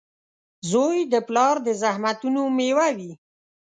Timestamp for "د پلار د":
1.13-1.69